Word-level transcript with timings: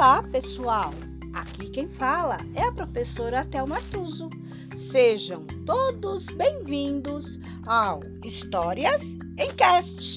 Olá, 0.00 0.22
pessoal! 0.22 0.94
Aqui 1.34 1.68
quem 1.68 1.86
fala 1.86 2.38
é 2.54 2.62
a 2.62 2.72
professora 2.72 3.44
Thelma 3.44 3.82
Tuso. 3.90 4.30
Sejam 4.90 5.46
todos 5.66 6.24
bem-vindos 6.24 7.38
ao 7.66 8.00
Histórias 8.24 9.02
em 9.38 9.54
Cast. 9.56 10.16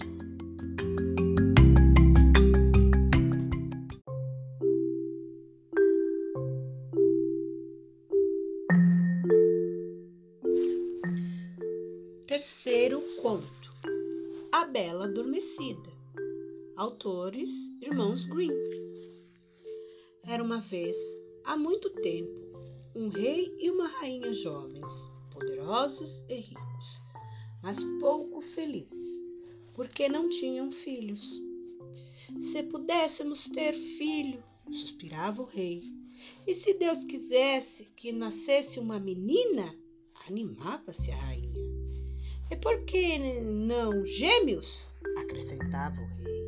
Terceiro 12.25 13.04
conto: 13.21 13.73
A 14.50 14.63
Bela 14.63 15.07
Adormecida. 15.07 15.92
Autores 16.78 17.51
Irmãos 17.81 18.23
Grimm. 18.23 18.93
Era 20.25 20.41
uma 20.41 20.61
vez, 20.61 20.95
há 21.43 21.57
muito 21.57 21.89
tempo, 21.89 22.39
um 22.95 23.09
rei 23.09 23.54
e 23.59 23.69
uma 23.69 23.89
rainha 23.89 24.31
jovens, 24.31 25.11
poderosos 25.29 26.23
e 26.29 26.36
ricos, 26.36 27.01
mas 27.61 27.83
pouco 28.00 28.39
felizes, 28.39 29.28
porque 29.73 30.07
não 30.07 30.29
tinham 30.29 30.71
filhos. 30.71 31.41
Se 32.39 32.64
pudéssemos 32.64 33.50
ter 33.50 33.73
filho, 33.73 34.41
suspirava 34.72 35.41
o 35.41 35.45
rei, 35.45 35.83
e 36.47 36.53
se 36.53 36.73
Deus 36.73 37.03
quisesse 37.03 37.83
que 37.94 38.14
nascesse 38.14 38.80
uma 38.80 39.02
menina, 39.02 39.75
animava-se 40.25 41.11
a 41.11 41.17
rainha. 41.17 41.61
E 42.50 42.55
por 42.55 42.86
que 42.86 43.19
não 43.42 44.05
gêmeos? 44.05 44.89
acrescentava 45.17 46.00
o 46.00 46.23
rei. 46.23 46.44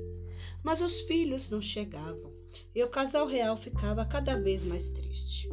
Mas 0.63 0.79
os 0.79 1.01
filhos 1.01 1.49
não 1.49 1.61
chegavam 1.61 2.44
e 2.73 2.83
o 2.83 2.89
casal 2.89 3.27
real 3.27 3.57
ficava 3.57 4.05
cada 4.05 4.39
vez 4.39 4.63
mais 4.65 4.89
triste. 4.89 5.49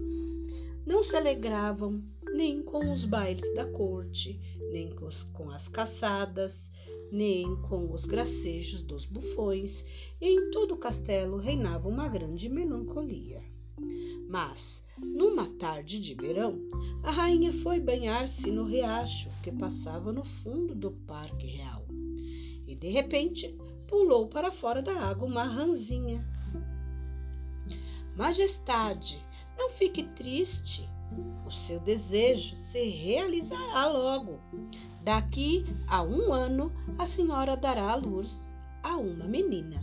Não 0.84 1.02
se 1.02 1.14
alegravam 1.14 2.02
nem 2.34 2.62
com 2.62 2.92
os 2.92 3.04
bailes 3.04 3.54
da 3.54 3.64
corte, 3.64 4.40
nem 4.72 4.90
com, 5.32 5.50
as 5.50 5.68
caçadas, 5.68 6.70
nem 7.10 7.56
com 7.68 7.92
os 7.92 8.04
gracejos 8.04 8.82
dos 8.82 9.04
bufões, 9.04 9.84
e 10.20 10.28
em 10.28 10.50
todo 10.50 10.74
o 10.74 10.78
castelo 10.78 11.36
reinava 11.36 11.88
uma 11.88 12.08
grande 12.08 12.48
melancolia. 12.48 13.42
Mas, 14.28 14.82
numa 14.98 15.46
tarde 15.58 16.00
de 16.00 16.14
verão, 16.14 16.58
a 17.02 17.10
rainha 17.10 17.52
foi 17.62 17.78
banhar-se 17.78 18.50
no 18.50 18.64
riacho 18.64 19.28
que 19.42 19.52
passava 19.52 20.12
no 20.12 20.24
fundo 20.24 20.74
do 20.74 20.90
parque 20.90 21.46
real. 21.46 21.86
E 22.66 22.74
de 22.74 22.88
repente 22.88 23.54
pulou 23.86 24.28
para 24.28 24.50
fora 24.50 24.80
da 24.80 24.94
água 24.94 25.28
uma 25.28 25.44
ranzinha 25.44 26.26
Majestade, 28.16 29.24
não 29.56 29.70
fique 29.70 30.02
triste. 30.02 30.86
O 31.46 31.50
seu 31.50 31.80
desejo 31.80 32.56
se 32.56 32.82
realizará 32.90 33.86
logo. 33.86 34.38
Daqui 35.02 35.64
a 35.86 36.02
um 36.02 36.30
ano, 36.30 36.70
a 36.98 37.06
senhora 37.06 37.56
dará 37.56 37.92
à 37.92 37.94
luz 37.94 38.30
a 38.82 38.96
uma 38.96 39.24
menina. 39.24 39.80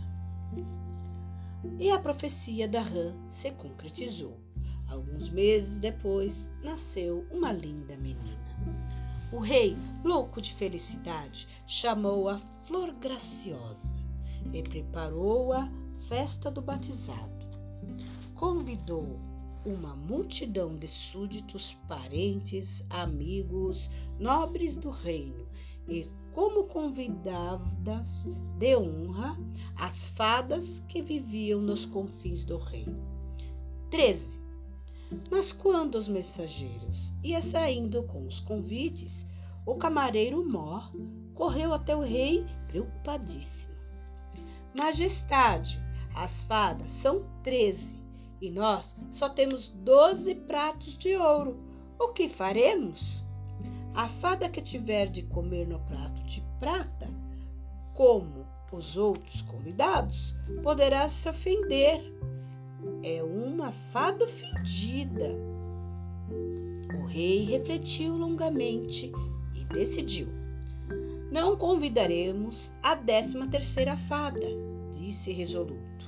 E 1.78 1.90
a 1.90 1.98
profecia 1.98 2.68
da 2.68 2.80
rã 2.80 3.14
se 3.30 3.50
concretizou. 3.50 4.38
Alguns 4.88 5.28
meses 5.28 5.80
depois, 5.80 6.48
nasceu 6.62 7.26
uma 7.32 7.50
linda 7.52 7.96
menina. 7.96 8.38
O 9.32 9.38
rei, 9.38 9.76
louco 10.04 10.40
de 10.40 10.54
felicidade, 10.54 11.48
chamou 11.66 12.28
a 12.28 12.40
Flor 12.64 12.92
Graciosa 12.92 13.96
e 14.52 14.62
preparou 14.62 15.52
a 15.52 15.68
festa 16.08 16.50
do 16.50 16.62
batizado 16.62 17.39
convidou 18.40 19.20
uma 19.66 19.94
multidão 19.94 20.74
de 20.74 20.88
súditos, 20.88 21.76
parentes, 21.86 22.82
amigos, 22.88 23.90
nobres 24.18 24.76
do 24.76 24.88
reino 24.88 25.46
e, 25.86 26.08
como 26.32 26.64
convidadas 26.64 28.26
de 28.58 28.74
honra, 28.74 29.36
as 29.76 30.08
fadas 30.08 30.82
que 30.88 31.02
viviam 31.02 31.60
nos 31.60 31.84
confins 31.84 32.42
do 32.42 32.56
reino. 32.56 32.98
13. 33.90 34.40
Mas 35.30 35.52
quando 35.52 35.96
os 35.96 36.08
mensageiros 36.08 37.12
iam 37.22 37.42
saindo 37.42 38.04
com 38.04 38.26
os 38.26 38.40
convites, 38.40 39.26
o 39.66 39.74
camareiro 39.74 40.48
Mor 40.48 40.90
correu 41.34 41.74
até 41.74 41.94
o 41.94 42.00
rei 42.00 42.46
preocupadíssimo. 42.68 43.74
Majestade, 44.74 45.78
as 46.14 46.42
fadas 46.44 46.90
são 46.90 47.26
treze 47.42 47.99
e 48.40 48.50
nós 48.50 48.94
só 49.10 49.28
temos 49.28 49.68
doze 49.68 50.34
pratos 50.34 50.96
de 50.96 51.14
ouro. 51.16 51.56
O 51.98 52.08
que 52.08 52.28
faremos? 52.28 53.22
A 53.94 54.08
fada 54.08 54.48
que 54.48 54.62
tiver 54.62 55.08
de 55.08 55.22
comer 55.22 55.66
no 55.66 55.78
prato 55.80 56.22
de 56.22 56.42
prata, 56.58 57.08
como 57.94 58.46
os 58.72 58.96
outros 58.96 59.42
convidados, 59.42 60.34
poderá 60.62 61.08
se 61.08 61.28
ofender. 61.28 62.00
É 63.02 63.22
uma 63.22 63.72
fada 63.92 64.24
ofendida. 64.24 65.34
O 66.98 67.06
rei 67.06 67.44
refletiu 67.44 68.16
longamente 68.16 69.12
e 69.54 69.64
decidiu. 69.64 70.28
Não 71.30 71.56
convidaremos 71.56 72.72
a 72.82 72.94
décima 72.94 73.46
terceira 73.48 73.96
fada, 73.96 74.46
disse 74.96 75.32
resoluto. 75.32 75.99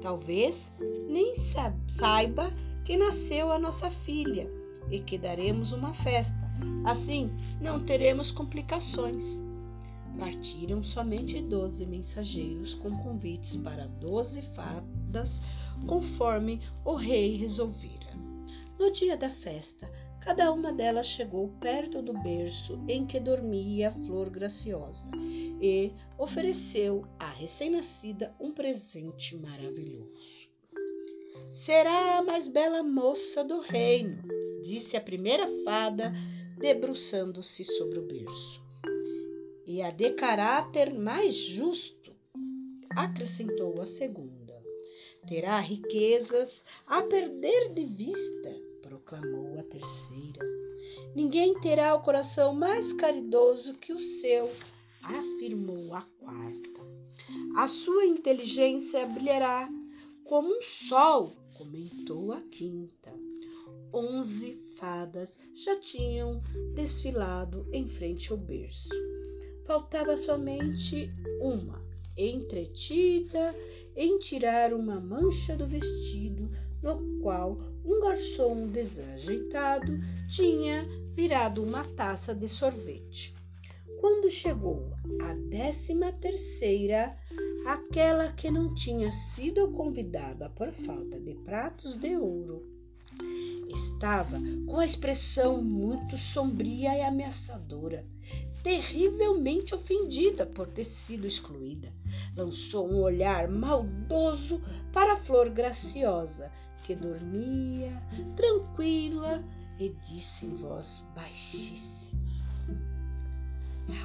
Talvez 0.00 0.70
nem 1.08 1.34
saiba 1.88 2.52
que 2.84 2.96
nasceu 2.96 3.52
a 3.52 3.58
nossa 3.58 3.90
filha 3.90 4.50
e 4.90 5.00
que 5.00 5.18
daremos 5.18 5.72
uma 5.72 5.92
festa. 5.94 6.36
Assim, 6.84 7.30
não 7.60 7.80
teremos 7.80 8.30
complicações. 8.30 9.24
Partiram 10.18 10.82
somente 10.82 11.40
doze 11.40 11.86
mensageiros 11.86 12.74
com 12.74 12.90
convites 12.98 13.56
para 13.56 13.86
doze 13.86 14.42
fadas, 14.54 15.40
conforme 15.86 16.60
o 16.84 16.94
rei 16.94 17.36
resolvera. 17.36 18.08
No 18.78 18.90
dia 18.90 19.16
da 19.16 19.28
festa, 19.28 19.90
cada 20.20 20.52
uma 20.52 20.72
delas 20.72 21.06
chegou 21.06 21.48
perto 21.60 22.02
do 22.02 22.12
berço 22.12 22.78
em 22.88 23.06
que 23.06 23.18
dormia 23.18 23.88
a 23.88 23.92
flor 23.92 24.28
graciosa 24.30 25.02
e 25.60 25.92
ofereceu 26.16 27.04
à 27.18 27.28
recém-nascida 27.30 28.34
um 28.38 28.52
presente 28.52 29.36
maravilhoso. 29.36 30.48
Será 31.50 32.18
a 32.18 32.22
mais 32.22 32.46
bela 32.46 32.82
moça 32.82 33.42
do 33.42 33.60
reino, 33.60 34.22
disse 34.62 34.96
a 34.96 35.00
primeira 35.00 35.46
fada, 35.64 36.12
debruçando-se 36.58 37.64
sobre 37.64 37.98
o 37.98 38.06
berço. 38.06 38.62
E 39.66 39.82
a 39.82 39.90
de 39.90 40.10
caráter 40.12 40.92
mais 40.92 41.34
justo, 41.34 42.14
acrescentou 42.90 43.80
a 43.80 43.86
segunda. 43.86 44.56
Terá 45.26 45.60
riquezas 45.60 46.64
a 46.86 47.02
perder 47.02 47.72
de 47.74 47.84
vista, 47.84 48.67
proclamou 48.88 49.58
a 49.58 49.62
terceira. 49.64 50.40
Ninguém 51.14 51.60
terá 51.60 51.94
o 51.94 52.00
coração 52.00 52.54
mais 52.54 52.92
caridoso 52.94 53.74
que 53.74 53.92
o 53.92 53.98
seu, 53.98 54.50
afirmou 55.02 55.94
a 55.94 56.02
quarta. 56.18 56.80
A 57.56 57.68
sua 57.68 58.06
inteligência 58.06 59.06
brilhará 59.06 59.68
como 60.24 60.48
um 60.48 60.62
sol, 60.62 61.36
comentou 61.54 62.32
a 62.32 62.40
quinta. 62.40 63.12
Onze 63.92 64.58
fadas 64.76 65.38
já 65.54 65.76
tinham 65.76 66.42
desfilado 66.74 67.66
em 67.72 67.88
frente 67.88 68.32
ao 68.32 68.38
berço. 68.38 68.90
Faltava 69.66 70.16
somente 70.16 71.10
uma, 71.40 71.82
entretida 72.16 73.54
em 73.94 74.18
tirar 74.18 74.72
uma 74.72 74.98
mancha 74.98 75.56
do 75.56 75.66
vestido 75.66 76.50
no 76.82 77.20
qual 77.20 77.58
um 77.88 78.02
garçom 78.02 78.66
desajeitado 78.66 79.98
tinha 80.28 80.86
virado 81.14 81.62
uma 81.62 81.84
taça 81.84 82.34
de 82.34 82.46
sorvete. 82.46 83.34
Quando 83.98 84.30
chegou 84.30 84.92
a 85.22 85.32
décima 85.32 86.12
terceira, 86.12 87.16
aquela 87.66 88.30
que 88.32 88.50
não 88.50 88.74
tinha 88.74 89.10
sido 89.10 89.72
convidada 89.72 90.50
por 90.50 90.70
falta 90.70 91.18
de 91.18 91.34
pratos 91.34 91.96
de 91.96 92.14
ouro, 92.14 92.62
estava 93.74 94.38
com 94.66 94.78
a 94.78 94.84
expressão 94.84 95.62
muito 95.62 96.18
sombria 96.18 96.94
e 96.94 97.00
ameaçadora, 97.00 98.04
terrivelmente 98.62 99.74
ofendida 99.74 100.44
por 100.44 100.68
ter 100.68 100.84
sido 100.84 101.26
excluída. 101.26 101.90
Lançou 102.36 102.86
um 102.86 103.00
olhar 103.00 103.48
maldoso 103.48 104.60
para 104.92 105.14
a 105.14 105.16
flor 105.16 105.48
graciosa, 105.48 106.52
que 106.88 106.94
dormia 106.94 108.02
tranquila, 108.34 109.44
e 109.78 109.90
disse 110.08 110.46
em 110.46 110.56
voz 110.56 111.04
baixíssima: 111.14 112.18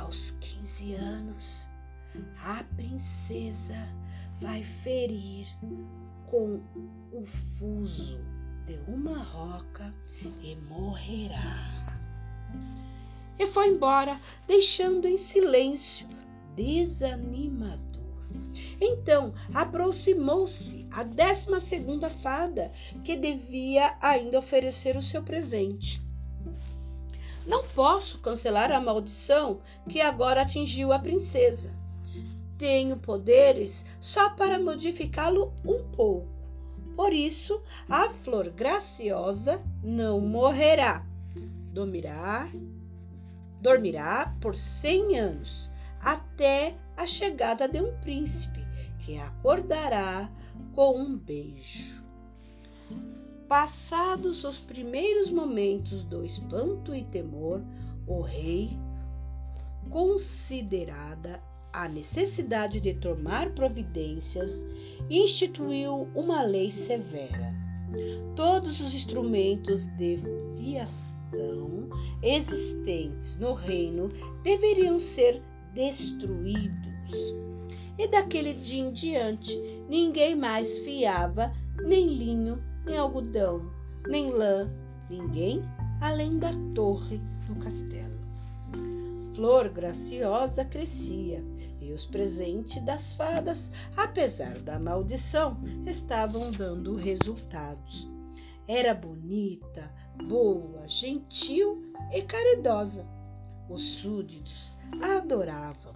aos 0.01 0.31
15 0.31 0.95
anos, 0.95 1.65
a 2.43 2.61
princesa 2.75 3.87
vai 4.41 4.63
ferir 4.83 5.47
com 6.29 6.59
o 7.13 7.25
fuso 7.57 8.19
de 8.65 8.77
uma 8.91 9.23
roca 9.23 9.93
e 10.41 10.53
morrerá. 10.67 11.97
E 13.39 13.47
foi 13.47 13.69
embora, 13.69 14.19
deixando 14.45 15.07
em 15.07 15.15
silêncio, 15.15 16.05
desanimador. 16.53 17.92
Então 18.85 19.33
aproximou-se 19.53 20.85
a 20.91 21.03
décima 21.03 21.61
segunda 21.61 22.09
fada, 22.09 22.69
que 23.01 23.15
devia 23.15 23.95
ainda 24.01 24.37
oferecer 24.37 24.97
o 24.97 25.01
seu 25.01 25.23
presente. 25.23 26.01
Não 27.47 27.65
posso 27.69 28.19
cancelar 28.19 28.73
a 28.73 28.81
maldição 28.81 29.61
que 29.87 30.01
agora 30.01 30.41
atingiu 30.41 30.91
a 30.91 30.99
princesa. 30.99 31.73
Tenho 32.57 32.97
poderes 32.97 33.85
só 34.01 34.29
para 34.31 34.59
modificá-lo 34.59 35.53
um 35.65 35.81
pouco. 35.95 36.27
Por 36.93 37.13
isso, 37.13 37.61
a 37.87 38.09
flor 38.09 38.49
graciosa 38.49 39.61
não 39.81 40.19
morrerá. 40.19 41.05
Dormirá, 41.71 42.49
dormirá 43.61 44.35
por 44.41 44.55
cem 44.57 45.17
anos, 45.17 45.71
até 46.01 46.75
a 46.97 47.05
chegada 47.05 47.67
de 47.67 47.81
um 47.81 47.97
príncipe, 48.01 48.62
que 49.05 49.17
acordará 49.17 50.29
com 50.73 50.97
um 50.97 51.17
beijo. 51.17 52.01
Passados 53.47 54.43
os 54.43 54.59
primeiros 54.59 55.29
momentos 55.29 56.03
do 56.03 56.23
espanto 56.23 56.95
e 56.95 57.03
temor, 57.03 57.61
o 58.07 58.21
rei, 58.21 58.77
considerada 59.89 61.41
a 61.71 61.87
necessidade 61.87 62.79
de 62.79 62.93
tomar 62.93 63.51
providências, 63.51 64.65
instituiu 65.09 66.07
uma 66.15 66.43
lei 66.43 66.71
severa. 66.71 67.53
Todos 68.35 68.79
os 68.79 68.93
instrumentos 68.93 69.85
de 69.97 70.19
viação 70.55 71.89
existentes 72.21 73.35
no 73.37 73.53
reino 73.53 74.09
deveriam 74.43 74.99
ser 74.99 75.41
destruídos. 75.73 77.52
E 77.97 78.07
daquele 78.07 78.53
dia 78.53 78.81
em 78.81 78.91
diante, 78.91 79.55
ninguém 79.87 80.35
mais 80.35 80.77
fiava 80.79 81.53
nem 81.85 82.07
linho 82.07 82.61
nem 82.85 82.97
algodão, 82.97 83.71
nem 84.07 84.29
lã, 84.31 84.69
ninguém 85.09 85.61
além 86.01 86.37
da 86.37 86.51
torre 86.75 87.21
do 87.47 87.55
castelo. 87.55 88.13
Flor 89.35 89.69
graciosa 89.69 90.63
crescia 90.65 91.43
e 91.81 91.91
os 91.91 92.05
presentes 92.05 92.83
das 92.83 93.13
fadas, 93.13 93.71
apesar 93.95 94.59
da 94.59 94.77
maldição, 94.77 95.57
estavam 95.87 96.51
dando 96.51 96.95
resultados. 96.95 98.07
Era 98.67 98.93
bonita, 98.93 99.91
boa, 100.27 100.87
gentil 100.87 101.81
e 102.13 102.21
caridosa. 102.21 103.05
Os 103.69 103.81
súditos 103.81 104.77
a 105.01 105.17
adoravam. 105.17 105.93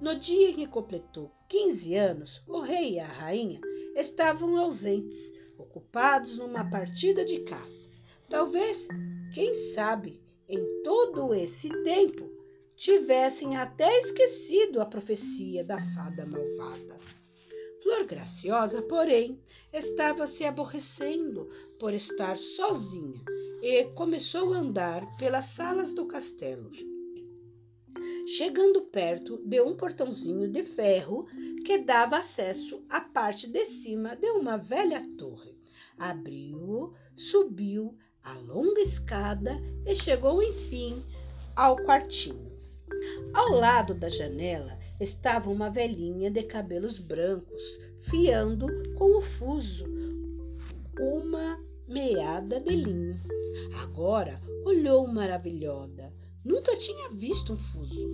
No 0.00 0.18
dia 0.18 0.48
em 0.50 0.54
que 0.54 0.66
completou 0.66 1.30
15 1.46 1.94
anos, 1.94 2.42
o 2.46 2.60
rei 2.60 2.94
e 2.94 3.00
a 3.00 3.06
rainha 3.06 3.60
estavam 3.94 4.56
ausentes, 4.56 5.30
ocupados 5.58 6.38
numa 6.38 6.64
partida 6.70 7.22
de 7.22 7.40
caça. 7.40 7.90
Talvez, 8.26 8.88
quem 9.34 9.52
sabe, 9.52 10.22
em 10.48 10.82
todo 10.82 11.34
esse 11.34 11.68
tempo, 11.82 12.30
tivessem 12.76 13.58
até 13.58 13.94
esquecido 13.98 14.80
a 14.80 14.86
profecia 14.86 15.62
da 15.62 15.78
fada 15.94 16.24
malvada. 16.24 16.98
Flor 17.82 18.04
Graciosa, 18.06 18.80
porém, 18.80 19.38
estava 19.70 20.26
se 20.26 20.44
aborrecendo 20.44 21.50
por 21.78 21.92
estar 21.92 22.38
sozinha 22.38 23.20
e 23.60 23.84
começou 23.94 24.54
a 24.54 24.58
andar 24.58 25.04
pelas 25.18 25.44
salas 25.44 25.92
do 25.92 26.06
castelo. 26.06 26.70
Chegando 28.36 28.82
perto 28.82 29.38
de 29.44 29.60
um 29.60 29.74
portãozinho 29.74 30.46
de 30.46 30.62
ferro 30.62 31.26
que 31.64 31.78
dava 31.78 32.18
acesso 32.18 32.80
à 32.88 33.00
parte 33.00 33.48
de 33.48 33.64
cima 33.64 34.14
de 34.14 34.30
uma 34.30 34.56
velha 34.56 35.04
torre. 35.18 35.52
Abriu, 35.98 36.94
subiu 37.16 37.98
a 38.22 38.34
longa 38.34 38.80
escada 38.82 39.60
e 39.84 39.96
chegou, 39.96 40.40
enfim, 40.40 41.02
ao 41.56 41.74
quartinho. 41.78 42.52
Ao 43.34 43.48
lado 43.48 43.94
da 43.94 44.08
janela 44.08 44.78
estava 45.00 45.50
uma 45.50 45.68
velhinha 45.68 46.30
de 46.30 46.44
cabelos 46.44 47.00
brancos, 47.00 47.80
fiando 48.02 48.68
com 48.94 49.18
o 49.18 49.20
fuso 49.20 49.84
uma 51.00 51.58
meada 51.88 52.60
de 52.60 52.76
linho. 52.76 53.20
Agora 53.82 54.40
olhou 54.64 55.04
maravilhosa. 55.08 56.12
Nunca 56.42 56.74
tinha 56.74 57.10
visto 57.10 57.52
um 57.52 57.56
fuso. 57.56 58.08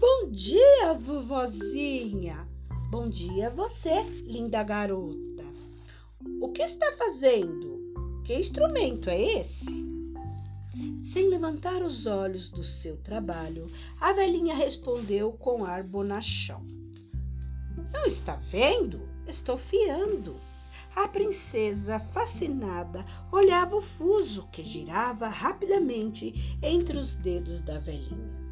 Bom 0.00 0.30
dia, 0.30 0.94
vovozinha! 0.94 2.48
Bom 2.90 3.06
dia 3.06 3.50
você, 3.50 4.02
linda 4.24 4.62
garota. 4.62 5.44
O 6.40 6.50
que 6.52 6.62
está 6.62 6.90
fazendo? 6.96 8.22
Que 8.24 8.34
instrumento 8.34 9.10
é 9.10 9.40
esse? 9.40 9.66
Sem 11.12 11.28
levantar 11.28 11.82
os 11.82 12.06
olhos 12.06 12.48
do 12.48 12.64
seu 12.64 12.96
trabalho, 12.96 13.66
a 14.00 14.10
velhinha 14.14 14.54
respondeu 14.54 15.32
com 15.32 15.62
ar 15.62 15.82
bonachão. 15.82 16.64
Não 17.92 18.06
está 18.06 18.36
vendo? 18.36 19.06
Estou 19.28 19.58
fiando. 19.58 20.40
A 20.96 21.06
princesa, 21.06 22.00
fascinada, 22.00 23.04
olhava 23.30 23.76
o 23.76 23.82
fuso 23.82 24.48
que 24.50 24.64
girava 24.64 25.28
rapidamente 25.28 26.58
entre 26.60 26.96
os 26.98 27.14
dedos 27.14 27.60
da 27.60 27.78
velhinha. 27.78 28.46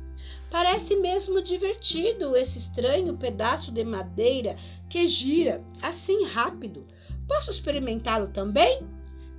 Parece 0.51 0.95
mesmo 0.95 1.43
divertido 1.43 2.37
esse 2.37 2.59
estranho 2.59 3.17
pedaço 3.17 3.73
de 3.73 3.83
madeira 3.83 4.57
que 4.89 5.09
gira 5.09 5.65
assim 5.83 6.25
rápido, 6.27 6.87
Posso 7.27 7.51
experimentá-lo 7.51 8.29
também? 8.29 8.87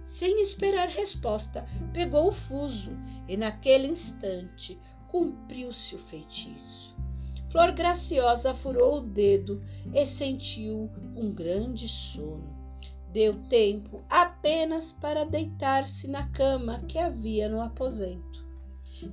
Sem 0.06 0.42
esperar 0.42 0.88
resposta, 0.88 1.66
pegou 1.94 2.30
o 2.30 2.32
fuso 2.32 2.92
e, 3.28 3.38
naquele 3.38 3.88
instante, 3.88 4.80
cumpriu-se 5.08 5.96
o 5.96 6.00
feitiço. 6.00 6.96
Flor 7.52 7.72
Graciosa 7.72 8.54
furou 8.54 8.98
o 8.98 9.02
dedo 9.02 9.64
e 9.94 10.06
sentiu 10.06 10.90
um 11.16 11.32
grande 11.32 11.88
sono. 11.88 12.55
Deu 13.16 13.34
tempo 13.48 14.04
apenas 14.10 14.92
para 14.92 15.24
deitar-se 15.24 16.06
na 16.06 16.28
cama 16.32 16.82
que 16.86 17.00
havia 17.00 17.48
no 17.48 17.62
aposento. 17.62 18.46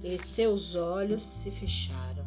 E 0.02 0.18
seus 0.18 0.74
olhos 0.74 1.22
se 1.22 1.52
fecharam. 1.52 2.24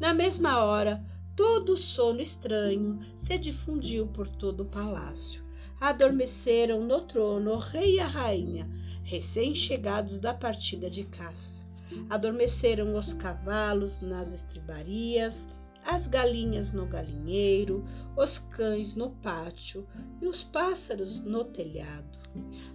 Na 0.00 0.12
mesma 0.12 0.64
hora, 0.64 1.00
todo 1.36 1.74
o 1.74 1.76
sono 1.76 2.20
estranho 2.20 2.98
se 3.16 3.38
difundiu 3.38 4.08
por 4.08 4.26
todo 4.26 4.64
o 4.64 4.68
palácio 4.68 5.46
adormeceram 5.80 6.80
no 6.80 7.02
trono 7.02 7.52
o 7.52 7.58
rei 7.58 7.96
e 7.96 8.00
a 8.00 8.06
rainha, 8.06 8.68
recém-chegados 9.04 10.18
da 10.18 10.34
partida 10.34 10.90
de 10.90 11.04
caça. 11.04 11.62
Adormeceram 12.10 12.96
os 12.96 13.12
cavalos 13.12 14.00
nas 14.00 14.32
estribarias, 14.32 15.48
as 15.88 16.06
galinhas 16.06 16.70
no 16.70 16.84
galinheiro, 16.84 17.82
os 18.14 18.38
cães 18.38 18.94
no 18.94 19.10
pátio 19.10 19.86
e 20.20 20.26
os 20.26 20.44
pássaros 20.44 21.18
no 21.20 21.44
telhado. 21.44 22.18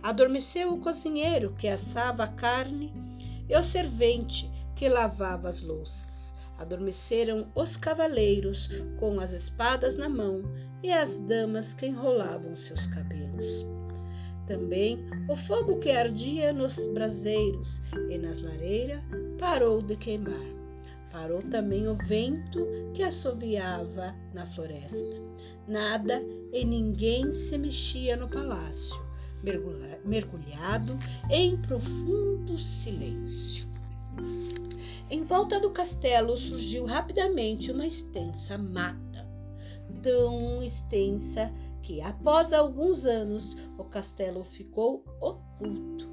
Adormeceu 0.01 0.73
o 0.73 0.79
cozinheiro 0.79 1.53
que 1.53 1.67
assava 1.67 2.23
a 2.23 2.27
carne 2.27 2.91
e 3.47 3.55
o 3.55 3.61
servente 3.61 4.49
que 4.75 4.89
lavava 4.89 5.47
as 5.47 5.61
louças. 5.61 6.33
Adormeceram 6.57 7.51
os 7.53 7.77
cavaleiros 7.77 8.67
com 8.97 9.19
as 9.19 9.31
espadas 9.31 9.95
na 9.95 10.09
mão 10.09 10.41
e 10.81 10.91
as 10.91 11.15
damas 11.19 11.71
que 11.71 11.85
enrolavam 11.85 12.55
seus 12.55 12.87
cabelos. 12.87 13.63
Também 14.47 14.97
o 15.29 15.35
fogo 15.35 15.77
que 15.77 15.91
ardia 15.91 16.51
nos 16.51 16.83
braseiros 16.87 17.79
e 18.09 18.17
nas 18.17 18.41
lareiras 18.41 19.03
parou 19.37 19.83
de 19.83 19.95
queimar. 19.95 20.62
Parou 21.13 21.41
também 21.43 21.87
o 21.87 21.95
vento 21.95 22.67
que 22.93 23.03
assobiava 23.03 24.13
na 24.33 24.45
floresta. 24.47 25.21
Nada 25.65 26.21
e 26.51 26.65
ninguém 26.65 27.31
se 27.31 27.57
mexia 27.57 28.17
no 28.17 28.27
palácio, 28.27 28.99
mergulhado 30.03 30.99
em 31.29 31.55
profundo 31.61 32.57
silêncio. 32.57 33.65
Em 35.09 35.23
volta 35.23 35.59
do 35.59 35.71
castelo 35.71 36.35
surgiu 36.35 36.83
rapidamente 36.85 37.71
uma 37.71 37.87
extensa 37.87 38.57
mata 38.57 39.13
tão 40.03 40.61
extensa 40.61 41.51
que, 41.81 42.01
após 42.01 42.53
alguns 42.53 43.05
anos, 43.05 43.55
o 43.77 43.85
castelo 43.85 44.43
ficou 44.43 45.03
oculto. 45.19 46.12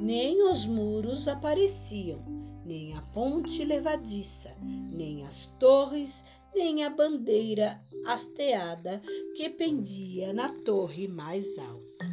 Nem 0.00 0.42
os 0.44 0.64
muros 0.64 1.28
apareciam, 1.28 2.24
nem 2.64 2.94
a 2.94 3.02
ponte 3.02 3.62
levadiça, 3.62 4.50
nem 4.62 5.26
as 5.26 5.44
torres, 5.58 6.24
nem 6.54 6.84
a 6.84 6.88
bandeira 6.88 7.78
hasteada 8.06 9.02
que 9.36 9.50
pendia 9.50 10.32
na 10.32 10.48
torre 10.64 11.06
mais 11.06 11.58
alta. 11.58 12.06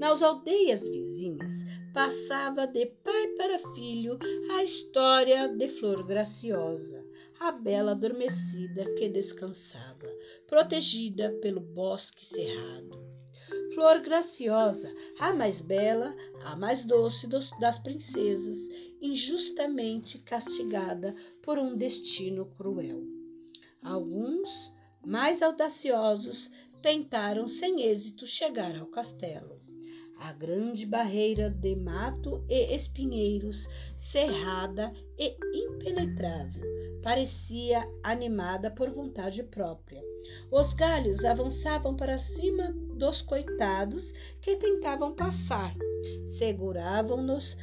Nas 0.00 0.20
aldeias 0.20 0.86
vizinhas 0.88 1.52
passava 1.94 2.66
de 2.66 2.86
pai 2.86 3.28
para 3.36 3.72
filho 3.72 4.18
a 4.50 4.64
história 4.64 5.46
de 5.46 5.68
Flor 5.68 6.04
Graciosa, 6.04 7.06
a 7.38 7.52
bela 7.52 7.92
adormecida 7.92 8.84
que 8.96 9.08
descansava, 9.08 10.08
protegida 10.48 11.30
pelo 11.40 11.60
bosque 11.60 12.26
cerrado. 12.26 13.05
Flor 13.76 14.00
graciosa, 14.00 14.90
a 15.20 15.34
mais 15.34 15.60
bela, 15.60 16.16
a 16.42 16.56
mais 16.56 16.82
doce 16.82 17.26
dos, 17.26 17.50
das 17.60 17.78
princesas, 17.78 18.56
injustamente 19.02 20.18
castigada 20.18 21.14
por 21.42 21.58
um 21.58 21.76
destino 21.76 22.46
cruel. 22.56 23.02
Alguns, 23.82 24.72
mais 25.04 25.42
audaciosos, 25.42 26.50
tentaram 26.80 27.48
sem 27.48 27.82
êxito 27.82 28.26
chegar 28.26 28.74
ao 28.78 28.86
castelo. 28.86 29.60
A 30.20 30.32
grande 30.32 30.86
barreira 30.86 31.50
de 31.50 31.76
mato 31.76 32.46
e 32.48 32.74
espinheiros, 32.74 33.66
cerrada 33.94 34.90
e 35.18 35.36
impenetrável, 35.54 36.62
parecia 37.02 37.88
animada 38.02 38.70
por 38.70 38.90
vontade 38.90 39.42
própria. 39.42 40.02
Os 40.50 40.72
galhos 40.72 41.24
avançavam 41.24 41.94
para 41.96 42.18
cima 42.18 42.72
dos 42.96 43.22
coitados 43.22 44.12
que 44.40 44.56
tentavam 44.56 45.14
passar, 45.14 45.74
seguravam-nos, 46.24 47.56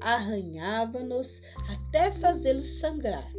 arranhavam-nos 0.00 1.40
até 1.68 2.10
fazê-los 2.12 2.78
sangrar 2.78 3.30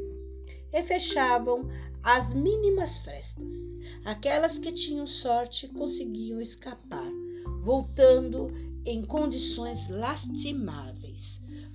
e 0.71 0.83
fechavam 0.83 1.67
as 2.03 2.33
mínimas 2.33 2.97
frestas. 2.99 3.51
Aquelas 4.05 4.57
que 4.57 4.71
tinham 4.71 5.05
sorte 5.05 5.67
conseguiam 5.67 6.39
escapar 6.41 7.11
voltando 7.63 8.51
em 8.85 9.03
condições 9.03 9.87
lastimáveis, 9.87 11.00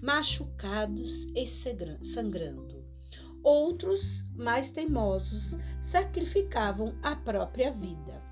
machucados 0.01 1.27
e 1.35 1.47
sangrando. 1.47 2.85
Outros, 3.43 4.25
mais 4.35 4.71
teimosos, 4.71 5.57
sacrificavam 5.81 6.95
a 7.03 7.15
própria 7.15 7.71
vida. 7.73 8.23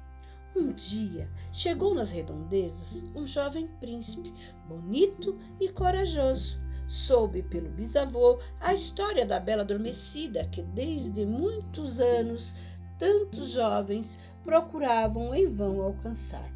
Um 0.56 0.72
dia 0.72 1.28
chegou 1.52 1.94
nas 1.94 2.10
redondezas 2.10 3.02
um 3.14 3.26
jovem 3.26 3.66
príncipe, 3.80 4.32
bonito 4.68 5.38
e 5.60 5.68
corajoso. 5.68 6.62
Soube 6.86 7.42
pelo 7.42 7.70
bisavô 7.70 8.38
a 8.60 8.74
história 8.74 9.24
da 9.24 9.40
bela 9.40 9.62
adormecida 9.62 10.46
que 10.48 10.62
desde 10.62 11.24
muitos 11.24 11.98
anos 11.98 12.54
tantos 12.98 13.48
jovens 13.48 14.18
procuravam 14.42 15.34
em 15.34 15.52
vão 15.52 15.82
alcançar. 15.82 16.48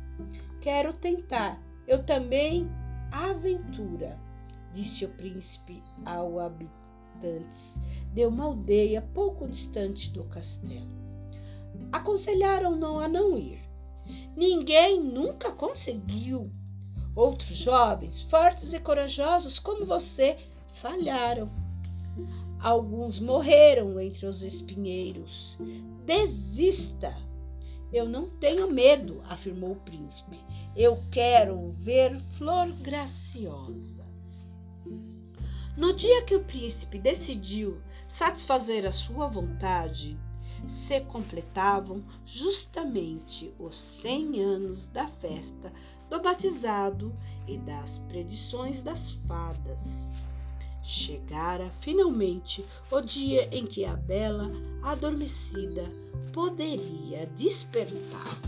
Quero 0.60 0.92
tentar. 0.92 1.60
Eu 1.86 2.04
também 2.04 2.70
aventura, 3.10 4.18
disse 4.74 5.04
o 5.04 5.08
príncipe 5.08 5.82
ao 6.04 6.38
habitantes 6.38 7.80
de 8.12 8.26
uma 8.26 8.44
aldeia 8.44 9.02
pouco 9.14 9.46
distante 9.46 10.10
do 10.10 10.24
castelo. 10.24 10.88
Aconselharam-no 11.92 12.98
a 12.98 13.08
não 13.08 13.38
ir. 13.38 13.60
Ninguém 14.36 15.02
nunca 15.02 15.50
conseguiu. 15.52 16.50
Outros 17.14 17.56
jovens, 17.56 18.22
fortes 18.22 18.72
e 18.72 18.78
corajosos 18.78 19.58
como 19.58 19.84
você, 19.84 20.36
falharam. 20.74 21.50
Alguns 22.60 23.18
morreram 23.18 24.00
entre 24.00 24.26
os 24.26 24.42
espinheiros. 24.42 25.58
Desista! 26.04 27.16
Eu 27.92 28.06
não 28.06 28.28
tenho 28.28 28.70
medo, 28.70 29.22
afirmou 29.28 29.72
o 29.72 29.76
príncipe. 29.76 30.38
Eu 30.76 31.02
quero 31.10 31.72
ver 31.78 32.20
Flor 32.36 32.70
Graciosa. 32.72 33.97
No 35.76 35.92
dia 35.92 36.22
que 36.22 36.34
o 36.34 36.44
príncipe 36.44 36.98
decidiu 36.98 37.78
satisfazer 38.08 38.86
a 38.86 38.92
sua 38.92 39.28
vontade, 39.28 40.18
se 40.68 41.00
completavam 41.02 42.02
justamente 42.26 43.52
os 43.58 43.76
cem 43.76 44.42
anos 44.42 44.86
da 44.88 45.06
festa 45.06 45.72
do 46.10 46.20
batizado 46.20 47.14
e 47.46 47.56
das 47.58 47.98
predições 48.08 48.82
das 48.82 49.12
fadas. 49.26 50.06
Chegara 50.82 51.70
finalmente 51.80 52.64
o 52.90 53.00
dia 53.00 53.48
em 53.54 53.66
que 53.66 53.84
a 53.84 53.94
bela 53.94 54.50
adormecida 54.82 55.84
poderia 56.32 57.26
despertar. 57.36 58.38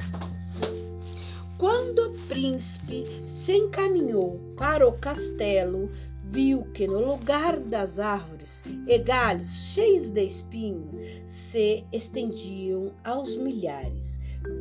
Quando 1.58 2.08
o 2.08 2.18
príncipe 2.26 3.04
se 3.28 3.52
encaminhou 3.52 4.40
para 4.56 4.88
o 4.88 4.98
castelo, 4.98 5.90
viu 6.30 6.62
que 6.72 6.86
no 6.86 7.00
lugar 7.04 7.58
das 7.58 7.98
árvores 7.98 8.62
e 8.86 8.98
galhos 8.98 9.52
cheios 9.72 10.10
de 10.10 10.24
espinho 10.24 10.88
se 11.26 11.84
estendiam 11.92 12.92
aos 13.02 13.36
milhares, 13.36 14.16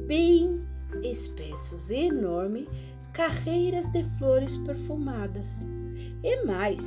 bem 0.07 0.65
espessos 1.03 1.91
e 1.91 2.07
enormes, 2.07 2.67
carreiras 3.13 3.87
de 3.91 4.03
flores 4.17 4.57
perfumadas. 4.57 5.61
E 6.23 6.43
mais, 6.43 6.79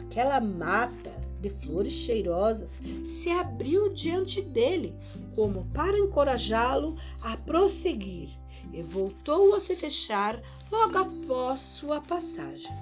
aquela 0.00 0.40
mata 0.40 1.12
de 1.40 1.50
flores 1.50 1.92
cheirosas 1.92 2.80
se 3.06 3.30
abriu 3.30 3.92
diante 3.92 4.42
dele, 4.42 4.96
como 5.36 5.64
para 5.72 5.96
encorajá-lo 5.96 6.96
a 7.22 7.36
prosseguir, 7.36 8.30
e 8.72 8.82
voltou 8.82 9.54
a 9.54 9.60
se 9.60 9.76
fechar 9.76 10.42
logo 10.72 10.98
após 10.98 11.60
sua 11.60 12.00
passagem. 12.00 12.72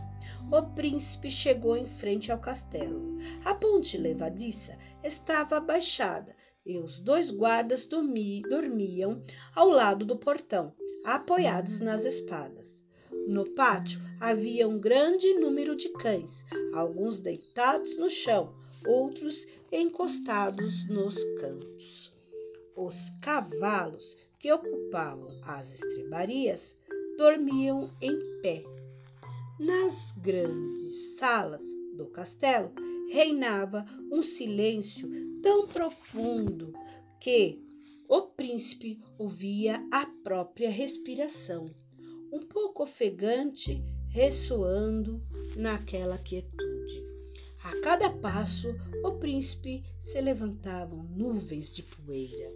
O 0.51 0.63
príncipe 0.75 1.31
chegou 1.31 1.77
em 1.77 1.87
frente 1.87 2.31
ao 2.31 2.39
castelo. 2.39 3.19
A 3.45 3.55
ponte 3.55 3.97
levadiça 3.97 4.77
estava 5.03 5.57
abaixada 5.57 6.35
e 6.65 6.79
os 6.79 7.01
dois 7.01 7.31
guardas 7.31 7.85
dormi 7.85 8.43
dormiam 8.43 9.23
ao 9.55 9.69
lado 9.69 10.05
do 10.05 10.17
portão, 10.17 10.75
apoiados 11.05 11.81
nas 11.81 12.05
espadas. 12.05 12.81
No 13.27 13.49
pátio 13.51 14.01
havia 14.21 14.69
um 14.69 14.79
grande 14.79 15.35
número 15.35 15.77
de 15.77 15.89
cães, 15.91 16.45
alguns 16.75 17.21
deitados 17.21 17.97
no 17.99 18.11
chão, 18.11 18.55
outros 18.87 19.47
encostados 19.71 20.89
nos 20.89 21.15
cantos. 21.41 22.13
Os 22.77 22.97
cavalos 23.21 24.17
que 24.39 24.53
ocupavam 24.53 25.29
as 25.45 25.73
estrebarias 25.75 26.77
dormiam 27.17 27.91
em 28.01 28.19
pé. 28.41 28.65
Nas 29.65 30.11
grandes 30.17 31.17
salas 31.19 31.63
do 31.97 32.07
castelo 32.07 32.73
reinava 33.13 33.87
um 34.11 34.21
silêncio 34.21 35.09
tão 35.41 35.69
profundo 35.69 36.73
que 37.21 37.63
o 38.09 38.23
príncipe 38.23 39.01
ouvia 39.17 39.81
a 39.93 40.05
própria 40.25 40.69
respiração 40.69 41.71
um 42.33 42.41
pouco 42.41 42.83
ofegante, 42.83 43.81
ressoando 44.09 45.23
naquela 45.55 46.19
quietude. 46.19 47.07
A 47.63 47.81
cada 47.83 48.11
passo, 48.11 48.67
o 49.05 49.13
príncipe 49.13 49.85
se 50.01 50.21
levantavam 50.21 51.05
nuvens 51.05 51.71
de 51.73 51.85
poeira. 51.85 52.53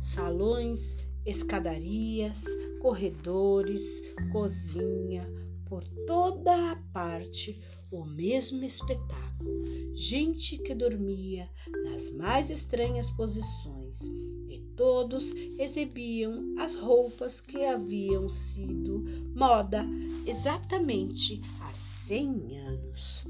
Salões, 0.00 0.94
escadarias, 1.26 2.44
corredores, 2.80 4.00
cozinha, 4.30 5.28
por 5.70 5.84
toda 6.04 6.72
a 6.72 6.76
parte 6.92 7.56
o 7.92 8.04
mesmo 8.04 8.64
espetáculo. 8.64 9.64
Gente 9.94 10.58
que 10.58 10.74
dormia 10.74 11.48
nas 11.84 12.10
mais 12.10 12.50
estranhas 12.50 13.08
posições 13.12 14.00
e 14.48 14.58
todos 14.76 15.32
exibiam 15.58 16.56
as 16.58 16.74
roupas 16.74 17.40
que 17.40 17.64
haviam 17.64 18.28
sido 18.28 19.04
moda 19.34 19.86
exatamente 20.26 21.40
há 21.60 21.72
cem 21.72 22.58
anos. 22.58 23.24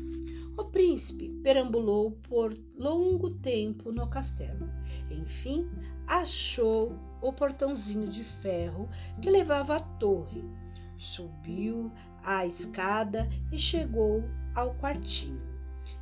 O 0.56 0.64
príncipe 0.64 1.28
perambulou 1.42 2.12
por 2.28 2.56
longo 2.74 3.30
tempo 3.30 3.92
no 3.92 4.08
castelo. 4.08 4.66
Enfim, 5.10 5.68
achou 6.06 6.94
o 7.20 7.32
portãozinho 7.34 8.08
de 8.08 8.24
ferro 8.24 8.88
que 9.20 9.30
levava 9.30 9.76
à 9.76 9.80
torre. 9.80 10.42
Subiu 10.98 11.90
a 12.24 12.46
escada 12.46 13.28
e 13.52 13.58
chegou 13.58 14.24
ao 14.54 14.74
quartinho 14.74 15.50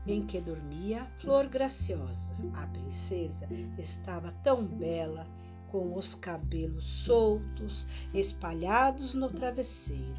em 0.07 0.25
que 0.25 0.41
dormia 0.41 1.07
Flor 1.19 1.49
Graciosa. 1.49 2.31
A 2.55 2.67
princesa 2.67 3.47
estava 3.79 4.33
tão 4.43 4.65
bela, 4.65 5.27
com 5.71 5.95
os 5.95 6.15
cabelos 6.15 6.85
soltos, 6.85 7.87
espalhados 8.15 9.13
no 9.13 9.29
travesseiro, 9.29 10.17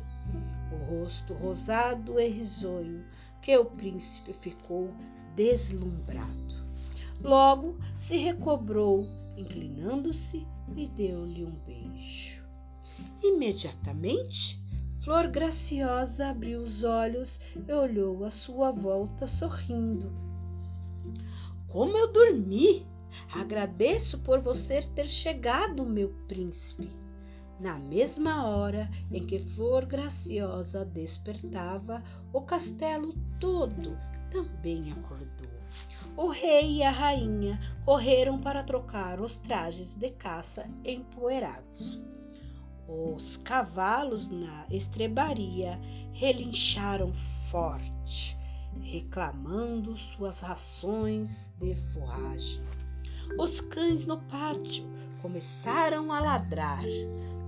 o 0.72 0.76
rosto 0.92 1.34
rosado 1.34 2.20
e 2.20 2.30
risonho, 2.30 3.04
que 3.42 3.58
o 3.58 3.66
príncipe 3.66 4.32
ficou 4.34 4.94
deslumbrado. 5.36 6.60
Logo 7.24 7.78
se 7.98 8.16
recobrou, 8.18 9.08
inclinando-se 9.36 10.46
e 10.76 10.88
deu-lhe 10.88 11.44
um 11.44 11.56
beijo. 11.66 12.44
Imediatamente, 13.24 14.62
Flor 15.04 15.28
Graciosa 15.28 16.28
abriu 16.28 16.60
os 16.60 16.84
olhos 16.84 17.40
e 17.56 17.72
olhou 17.72 18.26
à 18.26 18.30
sua 18.30 18.70
volta 18.70 19.26
sorrindo. 19.28 20.12
Como 21.68 21.98
eu 21.98 22.12
dormi! 22.12 22.86
Agradeço 23.34 24.20
por 24.20 24.42
você 24.42 24.82
ter 24.82 25.08
chegado, 25.08 25.86
meu 25.86 26.10
príncipe. 26.28 26.92
Na 27.60 27.80
mesma 27.80 28.46
hora 28.48 28.90
em 29.10 29.26
que 29.26 29.40
Flor 29.40 29.86
Graciosa 29.86 30.84
despertava, 30.84 32.04
o 32.34 32.42
castelo 32.42 33.14
todo 33.40 33.98
também 34.30 34.92
acordou. 34.92 35.60
O 36.18 36.28
rei 36.28 36.78
e 36.78 36.84
a 36.84 36.92
rainha 36.92 37.60
correram 37.86 38.40
para 38.40 38.64
trocar 38.64 39.22
os 39.22 39.38
trajes 39.38 39.96
de 39.96 40.10
caça 40.12 40.70
empoeirados. 40.84 42.02
Os 42.92 43.38
cavalos 43.38 44.32
na 44.32 44.66
estrebaria 44.72 45.80
relincharam 46.12 47.14
forte, 47.52 48.36
reclamando 48.82 49.96
suas 49.96 50.40
rações 50.40 51.52
de 51.62 51.76
forragem. 51.94 52.64
Os 53.38 53.62
cães 53.62 54.08
no 54.08 54.18
pátio 54.22 54.84
começaram 55.22 56.12
a 56.12 56.20
ladrar. 56.20 56.84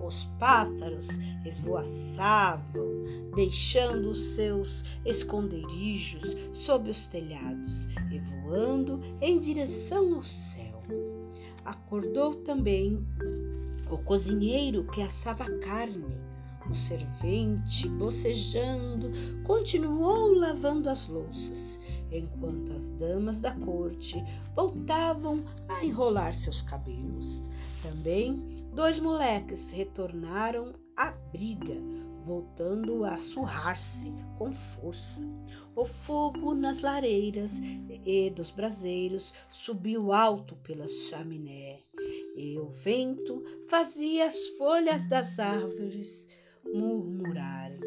Os 0.05 0.25
pássaros 0.37 1.07
esvoaçavam, 1.43 2.85
deixando 3.33 4.13
seus 4.13 4.83
esconderijos 5.03 6.37
sob 6.53 6.91
os 6.91 7.07
telhados 7.07 7.87
e 8.11 8.19
voando 8.19 9.01
em 9.19 9.39
direção 9.39 10.15
ao 10.15 10.23
céu. 10.23 10.83
Acordou 11.65 12.35
também 12.35 13.03
o 13.91 13.97
cozinheiro 13.97 14.85
que 14.85 15.01
assava 15.01 15.45
carne. 15.59 16.17
O 16.69 16.73
servente, 16.73 17.89
bocejando, 17.89 19.11
continuou 19.43 20.33
lavando 20.33 20.89
as 20.89 21.07
louças, 21.07 21.79
enquanto 22.11 22.71
as 22.71 22.87
damas 22.91 23.39
da 23.39 23.51
corte 23.55 24.23
voltavam 24.55 25.43
a 25.67 25.83
enrolar 25.83 26.31
seus 26.31 26.61
cabelos. 26.61 27.49
Também 27.81 28.63
dois 28.73 28.99
moleques 28.99 29.71
retornaram 29.71 30.73
à 30.95 31.11
briga, 31.31 31.75
voltando 32.25 33.03
a 33.03 33.17
surrar-se 33.17 34.13
com 34.37 34.53
força. 34.53 35.19
O 35.75 35.85
fogo 35.85 36.53
nas 36.53 36.79
lareiras 36.79 37.59
e 38.05 38.29
dos 38.29 38.51
braseiros 38.51 39.33
subiu 39.49 40.13
alto 40.13 40.55
pela 40.57 40.87
chaminé, 40.87 41.79
e 42.35 42.57
o 42.59 42.69
vento 42.83 43.43
fazia 43.67 44.25
as 44.25 44.47
folhas 44.57 45.07
das 45.07 45.39
árvores 45.39 46.27
murmurarem. 46.65 47.79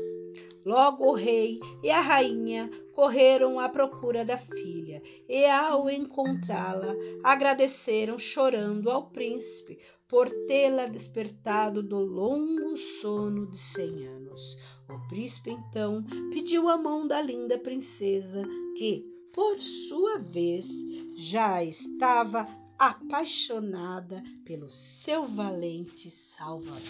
Logo 0.65 1.11
o 1.11 1.13
rei 1.13 1.61
e 1.83 1.91
a 1.91 2.01
rainha 2.01 2.71
correram 2.95 3.61
à 3.61 3.69
procura 3.69 4.25
da 4.25 4.39
filha 4.39 5.03
e, 5.29 5.45
ao 5.45 5.91
encontrá-la, 5.91 6.95
agradeceram 7.23 8.19
chorando 8.19 8.91
ao 8.91 9.11
príncipe 9.11 9.79
por 10.09 10.31
tê-la 10.47 10.87
despertado 10.87 11.83
do 11.83 11.99
longo 11.99 12.79
sono 13.03 13.47
de 13.47 13.59
cem 13.59 14.07
anos. 14.07 14.57
O 14.89 15.09
príncipe 15.09 15.51
então 15.51 16.03
pediu 16.31 16.69
a 16.69 16.79
mão 16.79 17.07
da 17.07 17.21
linda 17.21 17.59
princesa, 17.59 18.43
que, 18.77 19.05
por 19.35 19.59
sua 19.61 20.19
vez, 20.19 20.67
já 21.17 21.63
estava 21.63 22.47
apaixonada 22.89 24.23
pelo 24.45 24.69
seu 24.69 25.27
valente 25.27 26.11
salvador. 26.11 26.83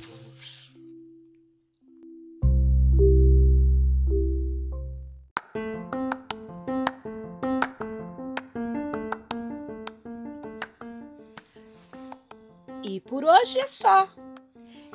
E 12.82 13.00
por 13.00 13.24
hoje 13.24 13.60
é 13.60 13.68
só. 13.68 14.08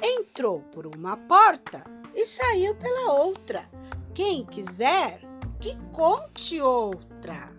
Entrou 0.01 0.61
por 0.73 0.85
uma 0.85 1.15
porta 1.15 1.83
e 2.13 2.25
saiu 2.25 2.75
pela 2.75 3.13
outra. 3.13 3.69
Quem 4.13 4.45
quiser, 4.45 5.21
que 5.61 5.77
conte 5.93 6.59
outra. 6.61 7.57